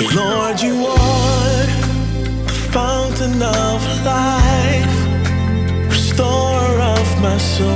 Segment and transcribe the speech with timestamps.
[0.00, 1.66] Lord, you are
[2.46, 4.96] the fountain of life,
[5.88, 7.68] restorer of my soul.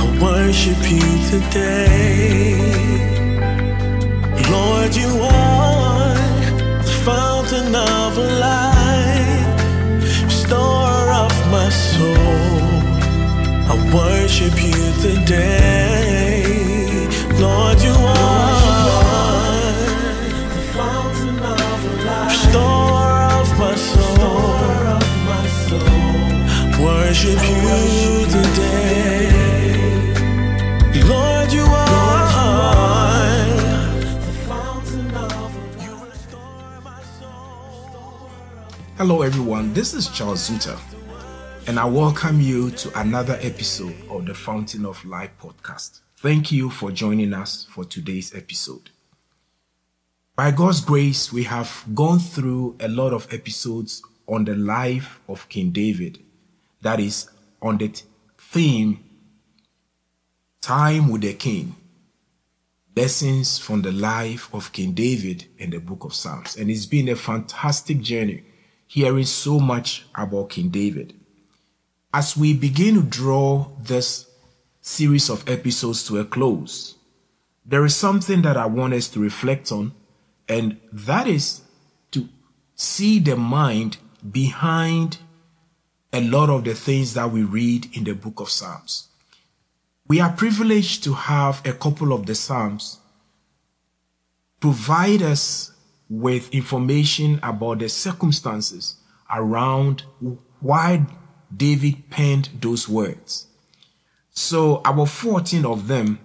[0.00, 2.56] I worship you today.
[4.50, 6.14] Lord, you are
[6.82, 9.60] the fountain of life,
[10.24, 12.16] restorer of my soul.
[13.68, 16.25] I worship you today.
[27.18, 27.32] You
[28.26, 29.32] today.
[31.08, 32.26] Lord, you are.
[38.98, 39.72] Hello, everyone.
[39.72, 40.78] This is Charles Zuta,
[41.66, 46.00] and I welcome you to another episode of the Fountain of Life podcast.
[46.18, 48.90] Thank you for joining us for today's episode.
[50.36, 55.48] By God's grace, we have gone through a lot of episodes on the life of
[55.48, 56.18] King David.
[56.86, 57.28] That is,
[57.60, 57.90] on the
[58.38, 59.02] theme
[60.60, 61.74] Time with the King.
[62.94, 66.54] Lessons from the life of King David in the book of Psalms.
[66.54, 68.44] And it's been a fantastic journey
[68.86, 71.12] hearing so much about King David.
[72.14, 74.30] As we begin to draw this
[74.80, 76.94] series of episodes to a close,
[77.64, 79.92] there is something that I want us to reflect on,
[80.48, 81.62] and that is
[82.12, 82.28] to
[82.76, 83.96] see the mind
[84.30, 85.18] behind
[86.16, 89.08] a lot of the things that we read in the book of Psalms.
[90.08, 93.00] We are privileged to have a couple of the Psalms
[94.58, 95.72] provide us
[96.08, 98.96] with information about the circumstances
[99.30, 100.04] around
[100.60, 101.04] why
[101.54, 103.48] David penned those words.
[104.30, 106.18] So, about 14 of them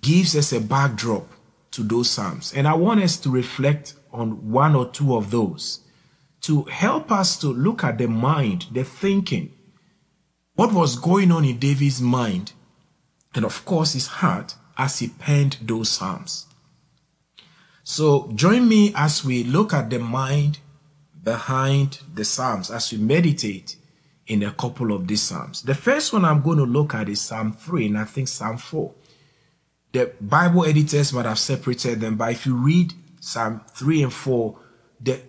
[0.00, 1.28] gives us a backdrop
[1.70, 2.52] to those Psalms.
[2.52, 5.81] And I want us to reflect on one or two of those
[6.42, 9.52] to help us to look at the mind, the thinking,
[10.54, 12.52] what was going on in David's mind,
[13.34, 16.46] and of course his heart as he penned those Psalms.
[17.84, 20.58] So join me as we look at the mind
[21.22, 23.76] behind the Psalms, as we meditate
[24.26, 25.62] in a couple of these Psalms.
[25.62, 28.58] The first one I'm going to look at is Psalm 3 and I think Psalm
[28.58, 28.92] 4.
[29.92, 34.58] The Bible editors might have separated them, but if you read Psalm 3 and 4,
[35.00, 35.20] the,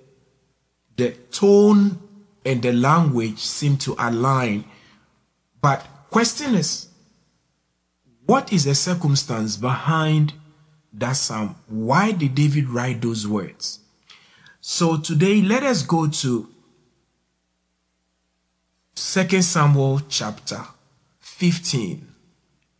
[0.95, 1.99] the tone
[2.45, 4.65] and the language seem to align.
[5.61, 6.89] But question is,
[8.25, 10.33] what is the circumstance behind
[10.93, 11.55] that psalm?
[11.67, 13.79] Why did David write those words?
[14.61, 16.49] So today, let us go to
[18.95, 20.61] Second Samuel chapter
[21.19, 22.07] 15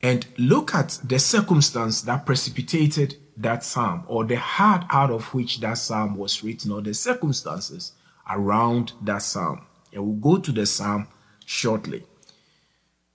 [0.02, 5.60] and look at the circumstance that precipitated that psalm or the heart out of which
[5.60, 7.94] that psalm was written or the circumstances
[8.30, 9.66] around that psalm.
[9.92, 11.08] And we'll go to the psalm
[11.46, 12.04] shortly.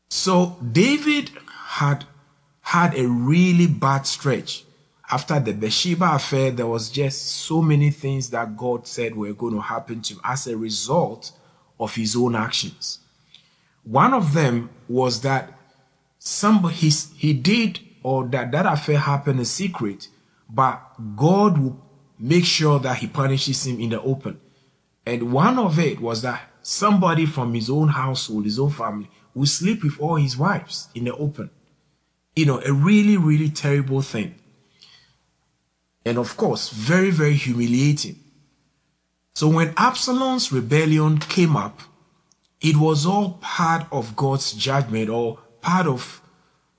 [0.09, 2.05] So David had
[2.61, 4.65] had a really bad stretch.
[5.11, 9.55] After the Bathsheba affair, there was just so many things that God said were going
[9.55, 11.33] to happen to him as a result
[11.81, 12.99] of his own actions.
[13.85, 15.59] One of them was that
[16.19, 20.09] some he, he did or that that affair happened in secret,
[20.51, 20.83] but
[21.17, 21.83] God will
[22.19, 24.39] make sure that he punishes him in the open.
[25.09, 29.49] And one of it was that somebody from his own household, his own family, would
[29.49, 31.51] sleep with all his wives in the open
[32.39, 34.33] you know, a really, really terrible thing.
[36.07, 38.15] And of course, very, very humiliating.
[39.35, 41.81] So when Absalom's rebellion came up,
[42.61, 46.23] it was all part of God's judgment or part of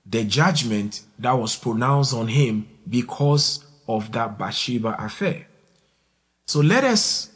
[0.06, 5.46] the judgment that was pronounced on him because of that Bathsheba affair.
[6.46, 7.28] So let us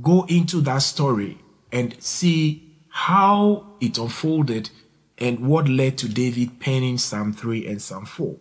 [0.00, 1.38] go into that story
[1.70, 4.70] and see how it unfolded
[5.18, 8.36] and what led to David penning Psalm 3 and Psalm 4.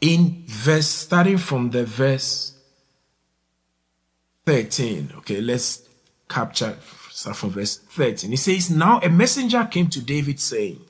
[0.00, 2.52] In verse, starting from the verse
[4.46, 5.88] 13, okay, let's
[6.28, 8.32] capture from verse 13.
[8.32, 10.80] It says, Now a messenger came to David saying,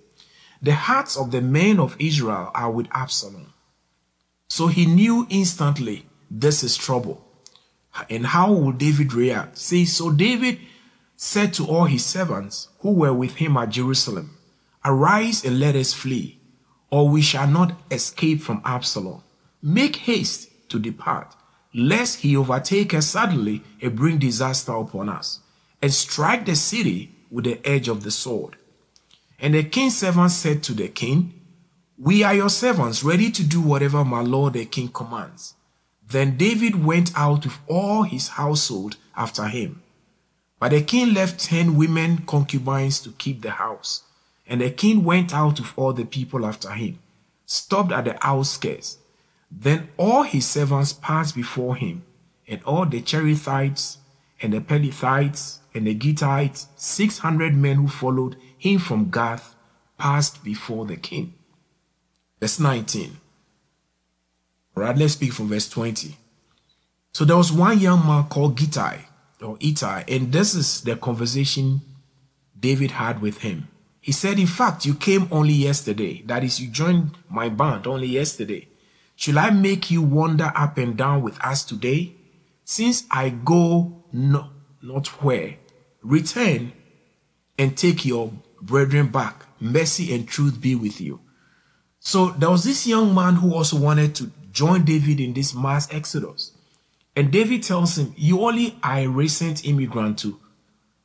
[0.60, 3.54] The hearts of the men of Israel are with Absalom.
[4.48, 7.27] So he knew instantly this is trouble.
[8.10, 9.58] And how will David react?
[9.58, 10.58] See, so David
[11.16, 14.36] said to all his servants who were with him at Jerusalem,
[14.84, 16.38] Arise and let us flee,
[16.90, 19.22] or we shall not escape from Absalom.
[19.60, 21.34] Make haste to depart,
[21.74, 25.40] lest he overtake us suddenly and bring disaster upon us,
[25.82, 28.56] and strike the city with the edge of the sword.
[29.40, 31.34] And the king's servants said to the king,
[31.98, 35.54] We are your servants, ready to do whatever my lord the king commands.
[36.08, 39.82] Then David went out with all his household after him.
[40.58, 44.02] But the king left ten women concubines to keep the house.
[44.46, 46.98] And the king went out with all the people after him,
[47.44, 48.96] stopped at the outskirts.
[49.50, 52.04] Then all his servants passed before him,
[52.46, 53.98] and all the Cherethites,
[54.40, 59.54] and the Pelethites, and the Gittites, six hundred men who followed him from Gath,
[59.98, 61.34] passed before the king.
[62.40, 63.18] Verse 19.
[64.78, 66.16] Let's speak from verse 20.
[67.12, 69.00] So there was one young man called Gittai
[69.42, 71.80] or Itai, and this is the conversation
[72.58, 73.68] David had with him.
[74.00, 76.22] He said, In fact, you came only yesterday.
[76.26, 78.68] That is, you joined my band only yesterday.
[79.16, 82.14] Shall I make you wander up and down with us today?
[82.64, 84.50] Since I go no,
[84.80, 85.56] not where,
[86.02, 86.72] return
[87.58, 88.32] and take your
[88.62, 89.44] brethren back.
[89.60, 91.20] Mercy and truth be with you.
[91.98, 95.86] So there was this young man who also wanted to join David in this mass
[95.94, 96.50] exodus.
[97.14, 100.40] And David tells him, You only are a recent immigrant to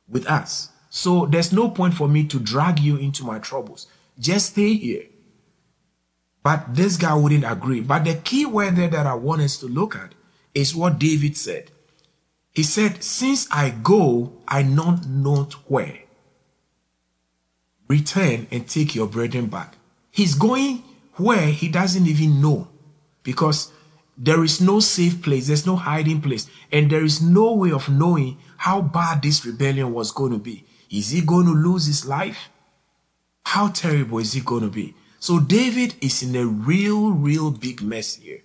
[0.08, 0.70] with us.
[0.90, 3.86] So there's no point for me to drag you into my troubles.
[4.18, 5.04] Just stay here.
[6.42, 7.80] But this guy wouldn't agree.
[7.80, 10.14] But the key word there that I want us to look at
[10.52, 11.70] is what David said.
[12.52, 16.00] He said, Since I go, I know not where.
[17.86, 19.76] Return and take your burden back.
[20.10, 20.82] He's going
[21.14, 22.68] where he doesn't even know
[23.24, 23.72] because
[24.16, 27.88] there is no safe place, there's no hiding place, and there is no way of
[27.88, 30.64] knowing how bad this rebellion was going to be.
[30.90, 32.48] Is he going to lose his life?
[33.44, 34.94] How terrible is it going to be?
[35.18, 38.42] So David is in a real, real big mess here.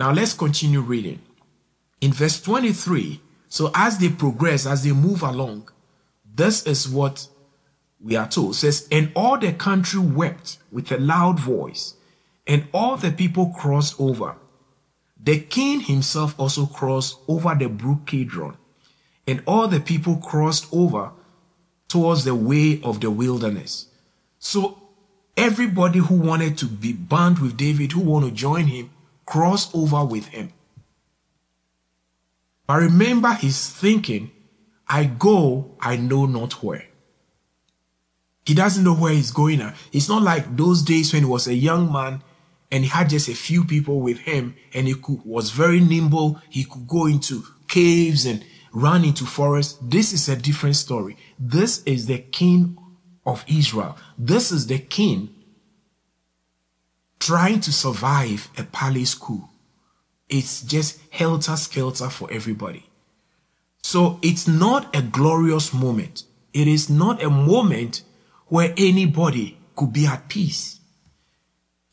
[0.00, 1.20] Now let's continue reading.
[2.00, 5.70] In verse 23, so as they progress, as they move along,
[6.32, 7.26] this is what
[8.00, 8.52] we are told.
[8.52, 11.94] It says, And all the country wept with a loud voice,
[12.48, 14.34] and all the people crossed over.
[15.22, 18.56] The king himself also crossed over the brook Kidron,
[19.26, 21.12] and all the people crossed over
[21.86, 23.88] towards the way of the wilderness.
[24.38, 24.80] So
[25.36, 28.90] everybody who wanted to be bound with David, who want to join him,
[29.26, 30.52] crossed over with him.
[32.66, 34.30] But remember his thinking,
[34.88, 36.86] I go, I know not where.
[38.46, 39.60] He doesn't know where he's going.
[39.92, 42.22] It's not like those days when he was a young man
[42.70, 46.40] and he had just a few people with him and he could, was very nimble.
[46.50, 49.78] He could go into caves and run into forests.
[49.80, 51.16] This is a different story.
[51.38, 52.76] This is the king
[53.24, 53.96] of Israel.
[54.18, 55.34] This is the king
[57.18, 59.48] trying to survive a palace coup.
[60.28, 62.88] It's just helter skelter for everybody.
[63.82, 66.24] So it's not a glorious moment.
[66.52, 68.02] It is not a moment
[68.46, 70.77] where anybody could be at peace.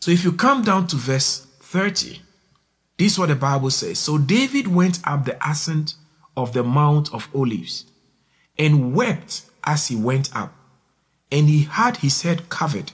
[0.05, 2.21] So if you come down to verse 30,
[2.95, 3.97] this is what the Bible says.
[3.97, 5.95] So David went up the ascent
[6.37, 7.85] of the Mount of Olives
[8.55, 10.53] and wept as he went up.
[11.31, 12.91] And he had his head covered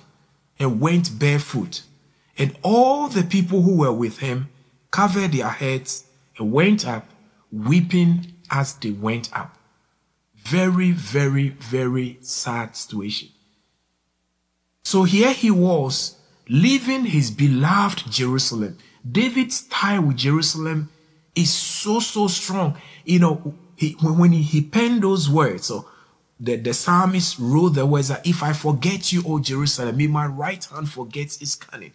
[0.57, 1.81] and went barefoot.
[2.37, 4.47] And all the people who were with him
[4.89, 6.05] covered their heads
[6.37, 7.09] and went up,
[7.51, 9.57] weeping as they went up.
[10.33, 13.27] Very, very, very sad situation.
[14.85, 16.15] So here he was,
[16.51, 18.77] leaving his beloved Jerusalem.
[19.09, 20.89] David's tie with Jerusalem
[21.33, 22.77] is so, so strong.
[23.05, 25.87] You know, he, when he, he penned those words, so
[26.41, 30.25] the, the psalmist wrote the words that if I forget you, O Jerusalem, may my
[30.25, 31.93] right hand forgets its cunning.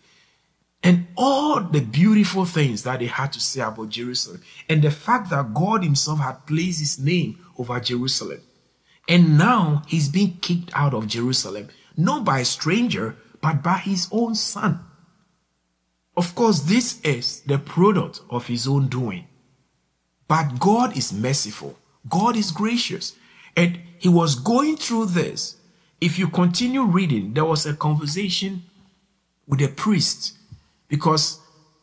[0.83, 5.29] And all the beautiful things that they had to say about Jerusalem, and the fact
[5.31, 8.41] that God Himself had placed His name over Jerusalem.
[9.07, 14.09] And now He's being kicked out of Jerusalem, not by a stranger, but by His
[14.11, 14.81] own Son.
[16.17, 19.29] Of course, this is the product of His own doing.
[20.27, 23.15] But God is merciful, God is gracious.
[23.57, 25.59] And He was going through this.
[26.01, 28.65] If you continue reading, there was a conversation
[29.47, 30.37] with a priest
[30.89, 31.39] because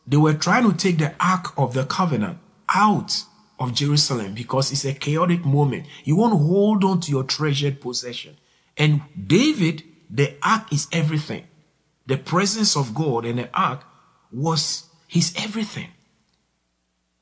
[0.06, 2.40] they were trying to take the Ark of the Covenant
[2.74, 3.24] out
[3.58, 5.86] of Jerusalem because it's a chaotic moment.
[6.04, 8.36] You want to hold on to your treasured possession.
[8.76, 11.46] And David, the Ark is everything.
[12.06, 13.82] The presence of God and the Ark
[14.30, 15.88] was his everything.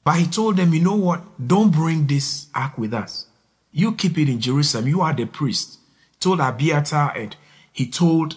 [0.04, 1.22] But he told them, you know what?
[1.46, 3.26] Don't bring this Ark with us.
[3.70, 4.88] You keep it in Jerusalem.
[4.88, 5.78] You are the priest.
[6.10, 7.36] He told Abiathar and
[7.72, 8.36] he told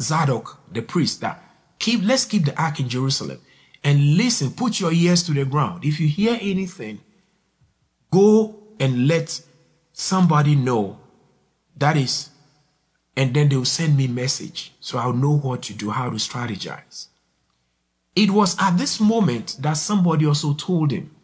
[0.00, 1.42] Zadok, the priest, that
[1.78, 3.40] keep let's keep the ark in Jerusalem.
[3.82, 5.84] And listen, put your ears to the ground.
[5.84, 7.00] If you hear anything,
[8.10, 9.40] go and let
[9.92, 10.98] somebody know.
[11.76, 12.30] That is,
[13.16, 14.72] and then they'll send me message.
[14.80, 17.08] So I'll know what to do, how to strategize.
[18.14, 21.14] It was at this moment that somebody also told him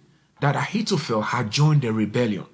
[0.40, 2.46] that Ahithophel had joined the rebellion.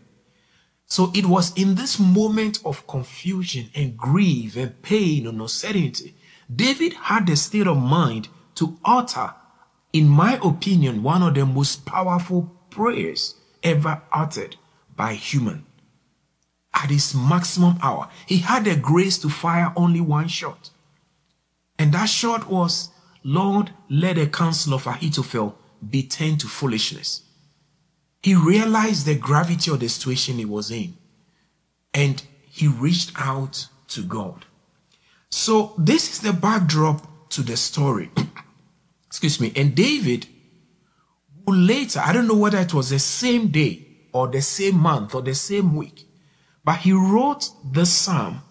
[0.87, 6.15] So it was in this moment of confusion and grief and pain and uncertainty,
[6.55, 9.35] David had the state of mind to utter,
[9.93, 14.57] in my opinion, one of the most powerful prayers ever uttered
[14.97, 15.67] by human.
[16.75, 20.71] At his maximum hour, he had the grace to fire only one shot.
[21.79, 22.91] And that shot was,
[23.25, 25.57] Lord, let the counsel of Ahithophel
[25.89, 27.23] be turned to foolishness.
[28.23, 30.97] He realized the gravity of the situation he was in
[31.95, 34.45] and he reached out to God.
[35.31, 38.11] So, this is the backdrop to the story.
[39.07, 39.53] Excuse me.
[39.55, 40.27] And David,
[41.45, 45.15] who later, I don't know whether it was the same day or the same month
[45.15, 46.08] or the same week,
[46.69, 48.43] but he wrote the psalm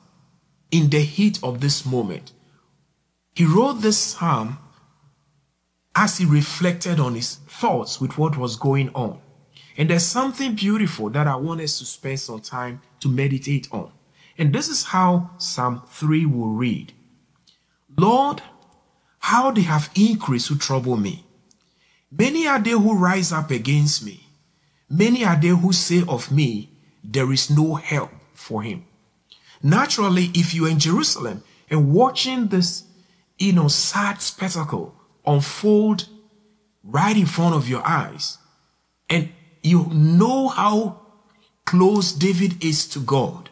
[0.71, 2.31] in the heat of this moment.
[3.35, 4.57] He wrote this psalm
[5.95, 9.21] as he reflected on his thoughts with what was going on.
[9.77, 13.91] And there's something beautiful that I want us to spend some time to meditate on.
[14.35, 16.93] And this is how Psalm 3 will read
[17.99, 18.41] Lord,
[19.19, 21.23] how they have increased who trouble me.
[22.11, 24.27] Many are they who rise up against me.
[24.89, 26.76] Many are they who say of me,
[27.09, 28.85] There is no help for him.
[29.63, 32.83] Naturally, if you're in Jerusalem and watching this,
[33.39, 34.93] you know, sad spectacle
[35.25, 36.09] unfold
[36.83, 38.37] right in front of your eyes,
[39.09, 39.29] and
[39.63, 41.01] you know how
[41.65, 43.49] close David is to God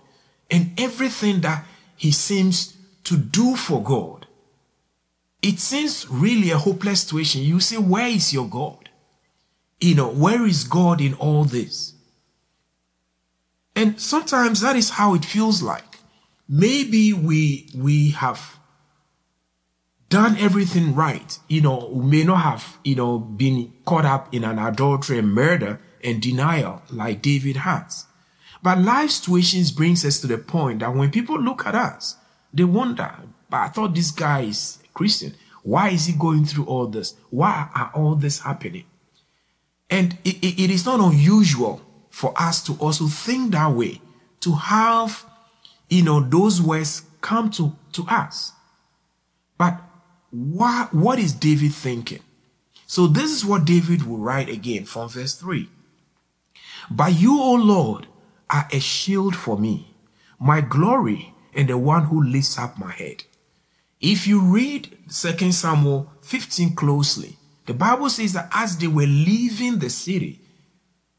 [0.52, 4.28] and everything that he seems to do for God.
[5.42, 7.42] It seems really a hopeless situation.
[7.42, 8.90] You say, Where is your God?
[9.80, 11.95] You know, where is God in all this?
[13.76, 16.00] And sometimes that is how it feels like.
[16.48, 18.60] Maybe we we have
[20.10, 21.38] done everything right.
[21.48, 25.34] You know, we may not have, you know, been caught up in an adultery and
[25.34, 28.06] murder, and denial like David has.
[28.64, 32.16] But life situations brings us to the point that when people look at us,
[32.54, 33.12] they wonder,
[33.50, 35.36] but I thought this guy is a Christian.
[35.64, 37.16] Why is he going through all this?
[37.30, 38.86] Why are all this happening?
[39.90, 41.82] And it, it, it is not unusual
[42.16, 44.00] for us to also think that way,
[44.40, 45.26] to have,
[45.90, 48.54] you know, those words come to, to us.
[49.58, 49.82] But
[50.32, 52.22] what, what is David thinking?
[52.88, 55.68] So this is what David will write again from verse 3.
[56.90, 58.08] But you, O Lord,
[58.50, 59.94] are a shield for me,
[60.40, 63.26] my glory, and the one who lifts up my head.
[64.00, 69.80] If you read 2 Samuel 15 closely, the Bible says that as they were leaving
[69.80, 70.40] the city,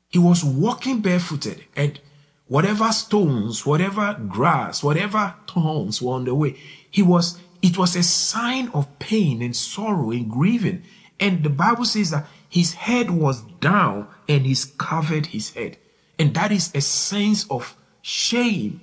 [0.08, 2.00] he was walking barefooted, and
[2.46, 6.56] whatever stones, whatever grass, whatever thorns were on the way,
[6.90, 10.84] he was it was a sign of pain and sorrow and grieving.
[11.18, 15.78] And the Bible says that his head was down and he's covered his head.
[16.18, 18.82] And that is a sense of shame,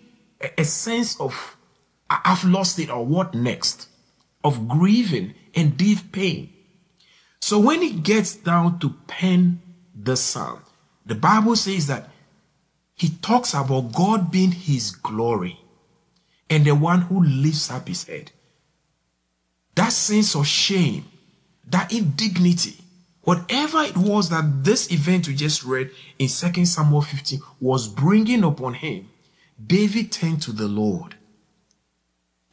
[0.58, 1.56] a sense of,
[2.10, 3.88] I've lost it, or what next?
[4.44, 6.52] Of grieving and deep pain.
[7.40, 9.62] So when he gets down to pen
[9.96, 10.62] the psalm,
[11.06, 12.10] the Bible says that
[12.96, 15.60] he talks about God being his glory
[16.50, 18.32] and the one who lifts up his head.
[19.76, 21.06] That sense of shame,
[21.68, 22.84] that indignity,
[23.24, 28.44] Whatever it was that this event we just read in 2 Samuel 15 was bringing
[28.44, 29.10] upon him,
[29.66, 31.16] David turned to the Lord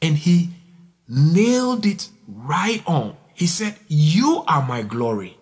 [0.01, 0.51] and he
[1.09, 3.17] nailed it right on.
[3.35, 5.39] He said, You are my glory.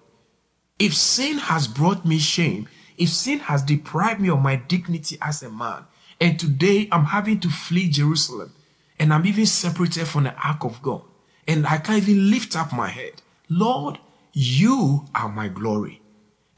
[0.78, 2.66] If sin has brought me shame,
[2.98, 5.84] if sin has deprived me of my dignity as a man,
[6.20, 8.52] and today I'm having to flee Jerusalem,
[8.98, 11.02] and I'm even separated from the ark of God,
[11.46, 13.98] and I can't even lift up my head, Lord,
[14.32, 16.02] you are my glory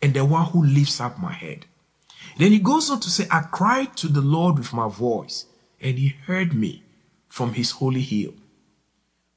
[0.02, 1.66] and the one who lifts up my head.
[2.38, 5.46] Then he goes on to say, I cried to the Lord with my voice,
[5.80, 6.82] and he heard me
[7.28, 8.32] from his holy hill.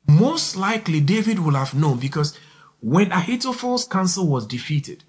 [0.08, 2.38] Most likely, David will have known because
[2.82, 5.04] when Ahithophel's counsel was defeated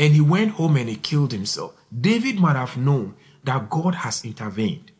[0.00, 3.14] and he went home and he killed himself, David might have known
[3.44, 4.92] that God has intervened.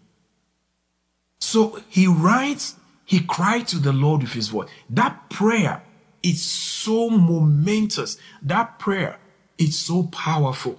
[1.38, 2.76] So he writes,
[3.06, 4.68] he cried to the Lord with his voice.
[4.90, 5.82] That prayer
[6.22, 8.18] is so momentous.
[8.42, 9.18] That prayer
[9.56, 10.78] is so powerful.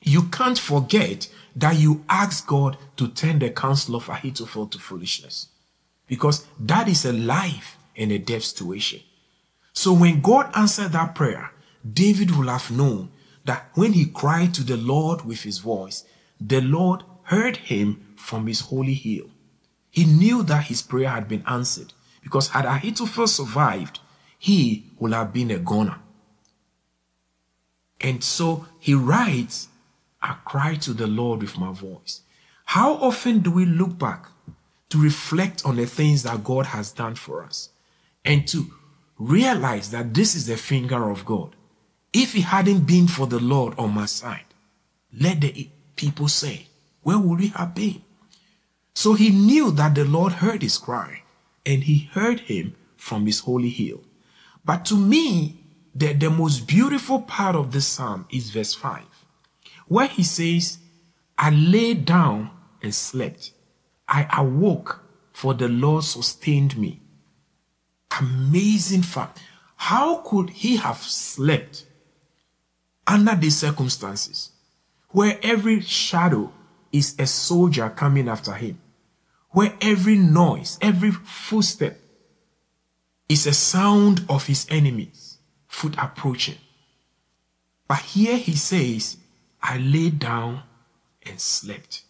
[0.00, 5.48] You can't forget that you asked God to turn the counsel of Ahithophel to foolishness.
[6.06, 9.00] Because that is a life and a death situation.
[9.74, 11.50] So when God answered that prayer,
[11.92, 13.10] David will have known
[13.44, 16.04] that when he cried to the Lord with his voice,
[16.40, 19.30] the Lord heard him from his holy hill.
[19.90, 24.00] He knew that his prayer had been answered because had Ahithophel survived,
[24.38, 25.98] he would have been a goner.
[28.00, 29.68] And so he writes,
[30.20, 32.22] I cry to the Lord with my voice.
[32.64, 34.26] How often do we look back
[34.90, 37.70] to reflect on the things that God has done for us
[38.24, 38.72] and to
[39.18, 41.54] realize that this is the finger of God?
[42.12, 44.44] If it hadn't been for the Lord on my side,
[45.18, 46.66] let the people say,
[47.02, 48.02] where would we have been?
[48.94, 51.22] So he knew that the Lord heard his cry
[51.64, 54.02] and he heard him from his holy hill.
[54.64, 55.64] But to me,
[55.94, 59.02] the, the most beautiful part of this psalm is verse 5,
[59.88, 60.78] where he says,
[61.38, 62.50] I lay down
[62.82, 63.52] and slept.
[64.08, 65.02] I awoke,
[65.32, 67.00] for the Lord sustained me.
[68.20, 69.42] Amazing fact.
[69.76, 71.86] How could he have slept
[73.06, 74.50] under these circumstances
[75.12, 76.52] where every shadow
[76.90, 78.80] is a soldier coming after him,
[79.50, 81.98] where every noise, every footstep
[83.28, 86.58] is a sound of his enemies, foot approaching.
[87.88, 89.18] But here he says,
[89.62, 90.62] I lay down
[91.22, 92.02] and slept.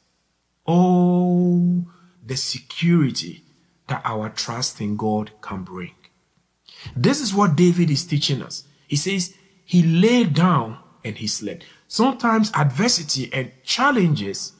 [0.66, 1.86] Oh,
[2.24, 3.44] the security
[3.88, 5.94] that our trust in God can bring.
[6.96, 8.64] This is what David is teaching us.
[8.86, 9.34] He says,
[9.64, 11.64] He lay down and he slept.
[11.88, 14.52] Sometimes adversity and challenges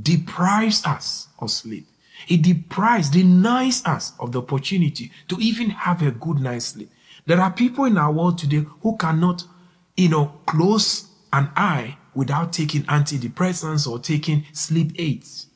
[0.00, 1.86] deprives us of sleep.
[2.28, 6.90] It deprives, denies us of the opportunity to even have a good night's sleep.
[7.26, 9.44] There are people in our world today who cannot,
[9.96, 15.46] you know, close an eye without taking antidepressants or taking sleep aids.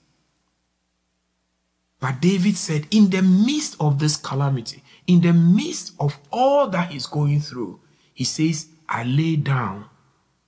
[1.98, 6.90] But David said, in the midst of this calamity, in the midst of all that
[6.90, 7.80] he's going through,
[8.12, 9.86] he says, I lay down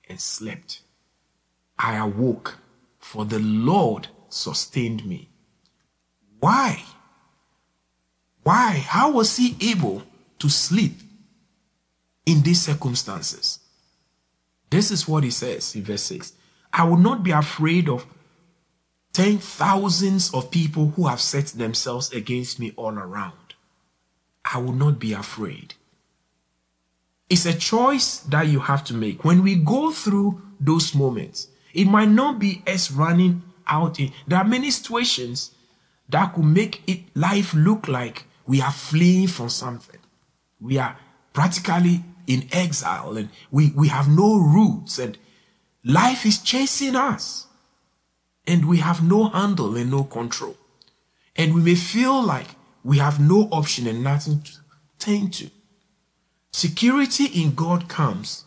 [0.09, 0.81] and slept.
[1.77, 2.57] I awoke,
[2.99, 5.29] for the Lord sustained me.
[6.39, 6.83] Why?
[8.43, 8.83] Why?
[8.87, 10.03] How was he able
[10.39, 10.99] to sleep
[12.25, 13.59] in these circumstances?
[14.69, 16.33] This is what he says in verse 6
[16.73, 18.05] I will not be afraid of
[19.13, 23.53] ten thousands of people who have set themselves against me all around.
[24.43, 25.75] I will not be afraid.
[27.29, 29.23] It's a choice that you have to make.
[29.23, 34.11] When we go through those moments, it might not be us running out in.
[34.27, 35.51] There are many situations
[36.09, 39.99] that could make it life look like we are fleeing from something.
[40.61, 40.97] We are
[41.33, 45.17] practically in exile and we, we have no roots and
[45.83, 47.47] life is chasing us
[48.47, 50.55] and we have no handle and no control.
[51.35, 52.47] And we may feel like
[52.83, 54.51] we have no option and nothing to
[54.99, 55.49] turn to.
[56.55, 58.45] Security in God comes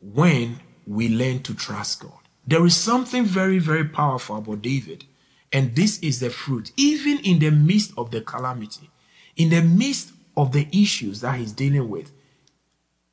[0.00, 2.18] when we learn to trust God.
[2.46, 5.04] There is something very, very powerful about David
[5.52, 6.72] and this is the fruit.
[6.78, 8.88] Even in the midst of the calamity,
[9.36, 12.10] in the midst of the issues that he's dealing with,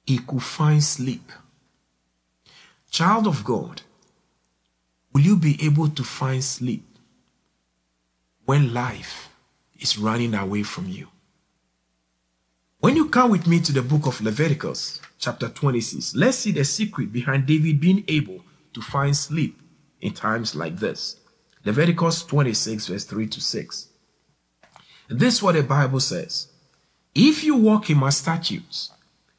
[0.06, 1.30] he could find sleep.
[2.92, 3.82] Child of God,
[5.12, 6.88] will you be able to find sleep
[8.46, 9.28] when life
[9.82, 11.11] is running away from you?
[12.82, 16.66] When you come with me to the book of Leviticus, chapter 26, let's see the
[16.66, 19.62] secret behind David being able to find sleep
[20.02, 21.18] in times like this.
[21.64, 23.88] Leviticus 26, verse 3 to 6.
[25.10, 26.48] This is what the Bible says
[27.14, 28.90] If you walk in my statutes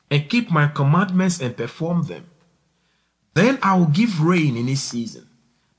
[0.09, 2.31] and keep my commandments and perform them,
[3.35, 5.26] then I will give rain in its season.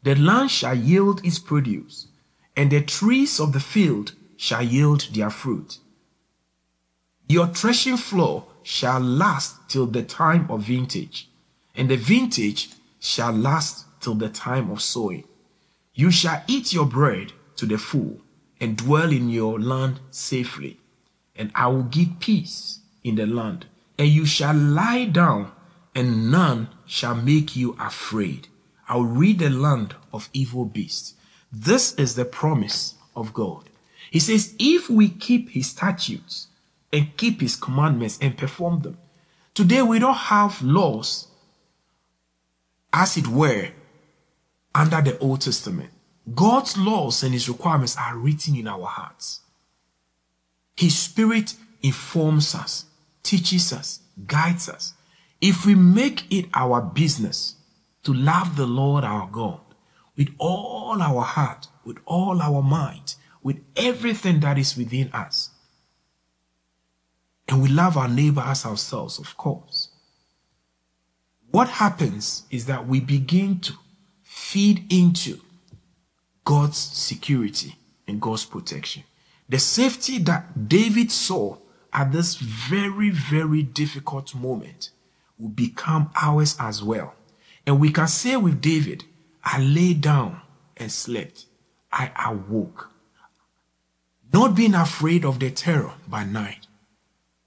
[0.02, 2.08] The land shall yield its produce,
[2.58, 5.78] and the trees of the field shall yield their fruit.
[7.28, 11.30] Your threshing floor shall last till the time of vintage,
[11.76, 15.24] and the vintage shall last till the time of sowing.
[15.94, 18.22] You shall eat your bread to the full
[18.60, 20.80] and dwell in your land safely.
[21.36, 23.66] And I will give peace in the land.
[23.98, 25.52] And you shall lie down,
[25.94, 28.48] and none shall make you afraid.
[28.88, 31.16] I will rid the land of evil beasts.
[31.52, 33.70] This is the promise of God.
[34.10, 36.48] He says, if we keep his statutes
[36.94, 38.98] and keep his commandments and perform them.
[39.56, 41.28] Today we don't have laws,
[42.94, 43.70] as it were,
[44.74, 45.90] under the Old Testament.
[46.34, 49.42] God's laws and his requirements are written in our hearts.
[50.78, 52.86] His spirit informs us,
[53.24, 54.94] teaches us, guides us.
[55.42, 57.56] If we make it our business
[58.04, 59.60] to love the Lord our God
[60.16, 65.50] with all our heart, with all our might, with everything that is within us,
[67.48, 69.90] and we love our neighbor as ourselves, of course,
[71.52, 73.74] what happens is that we begin to
[74.24, 75.40] feed into
[76.46, 77.76] God's security
[78.08, 79.04] and God's protection.
[79.50, 81.58] The safety that David saw
[81.92, 84.90] at this very, very difficult moment
[85.38, 87.14] will become ours as well.
[87.68, 89.04] And we can say with David,
[89.44, 90.42] I lay down
[90.76, 91.46] and slept.
[91.92, 92.90] I awoke.
[94.34, 96.66] Not being afraid of the terror by night,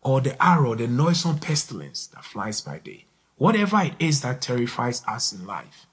[0.07, 3.05] or the arrow, the noisome pestilence that flies by day.
[3.39, 5.89] Whatever it is that terrifies us in life,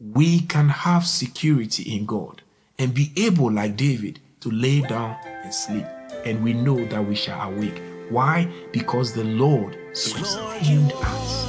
[0.00, 2.42] we can have security in God
[2.80, 5.86] and be able, like David, to lay down and sleep.
[6.24, 7.80] And we know that we shall awake.
[8.10, 8.50] Why?
[8.72, 11.46] Because the Lord sustained us.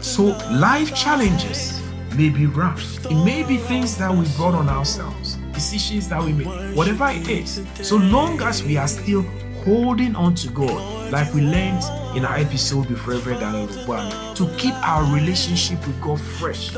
[0.00, 1.80] So, life challenges
[2.16, 3.06] may be rough.
[3.06, 7.28] It may be things that we brought on ourselves, decisions that we made, whatever it
[7.28, 7.62] is.
[7.82, 9.24] So long as we are still
[9.68, 11.82] holding on to God, like we learned
[12.16, 16.72] in our episode with Reverend Daniel Ubwami, to keep our relationship with God fresh,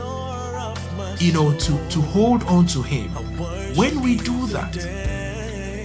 [1.22, 3.09] you know, to, to hold on to Him.
[3.76, 4.74] When we do that,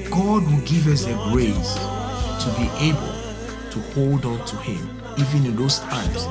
[0.10, 1.76] God will give us the grace
[2.44, 3.14] to be able
[3.70, 4.90] to hold on to Him,
[5.20, 6.26] even in those times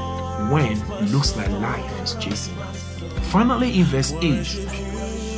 [0.50, 3.00] when it looks like life is chasing us.
[3.30, 4.22] Finally, in verse 8,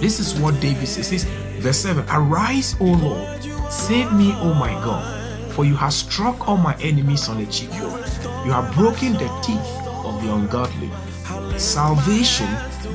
[0.01, 1.25] this is what David says,
[1.61, 5.16] verse 7 Arise, O Lord, save me, O my God,
[5.57, 8.05] for you have struck all my enemies on the cheekbone.
[8.45, 10.91] You have broken the teeth of the ungodly.
[11.59, 12.47] Salvation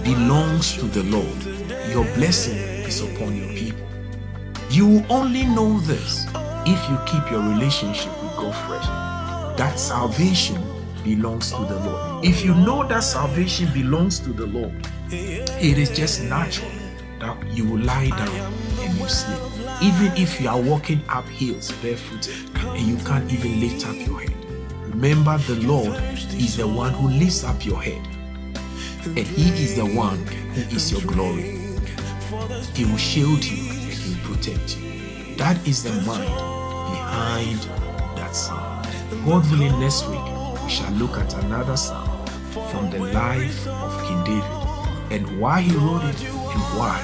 [0.03, 1.43] belongs to the Lord.
[1.89, 3.87] Your blessing is upon your people.
[4.69, 6.27] You will only know this
[6.67, 8.85] if you keep your relationship with God fresh.
[9.57, 10.61] That salvation
[11.03, 12.23] belongs to the Lord.
[12.23, 16.69] If you know that salvation belongs to the Lord, it is just natural
[17.53, 19.39] you will lie down and you sleep.
[19.81, 24.21] Even if you are walking up hills barefooted and you can't even lift up your
[24.21, 24.35] head.
[24.93, 28.05] Remember, the Lord is the one who lifts up your head,
[29.05, 30.17] and He is the one
[30.53, 31.59] who is your glory.
[32.73, 35.35] He will shield you and He will protect you.
[35.37, 36.35] That is the mind
[36.91, 37.59] behind
[38.17, 38.83] that psalm.
[39.25, 40.23] God willing, next week
[40.63, 42.25] we shall look at another psalm
[42.71, 44.61] from the life of King David
[45.11, 46.99] and why he wrote it and why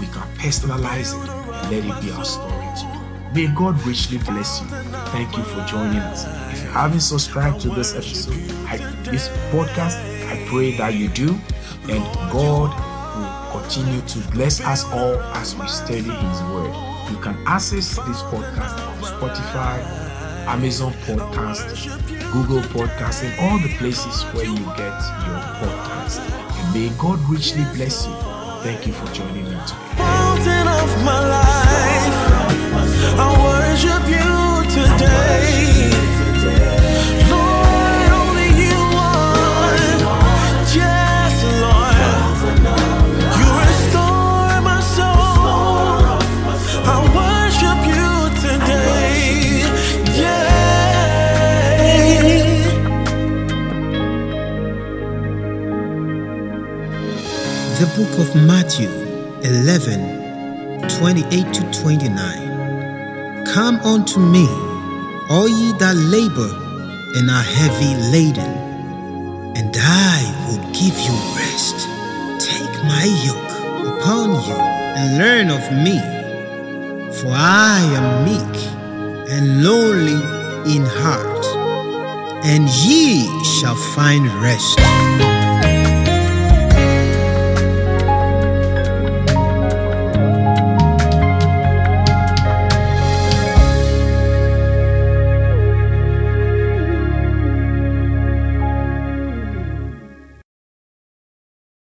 [0.00, 3.02] we can personalize it and let it be our story too.
[3.34, 4.66] May God richly bless you.
[5.12, 6.26] Thank you for joining us.
[6.52, 8.34] If you haven't subscribed to this episode,
[8.66, 9.96] I, this podcast,
[10.28, 11.38] I pray that you do,
[11.88, 12.70] and God
[13.16, 16.74] will continue to bless us all as we study His Word.
[17.10, 19.82] You can access this podcast on Spotify,
[20.46, 21.86] Amazon Podcast,
[22.32, 26.20] Google Podcast, and all the places where you get your podcast.
[26.20, 28.31] And may God richly bless you.
[28.62, 29.56] Thank you for joining me
[34.70, 35.81] today.
[57.80, 58.88] The book of Matthew
[59.42, 63.46] 11 28 to 29.
[63.46, 64.46] Come unto me,
[65.30, 66.50] all ye that labor
[67.16, 68.52] and are heavy laden,
[69.56, 71.88] and I will give you rest.
[72.38, 73.54] Take my yoke
[73.98, 75.98] upon you and learn of me,
[77.20, 78.56] for I am meek
[79.32, 80.20] and lowly
[80.72, 81.46] in heart,
[82.44, 84.78] and ye shall find rest